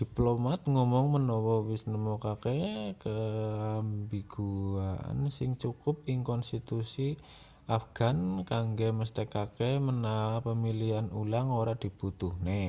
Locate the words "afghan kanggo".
7.76-8.88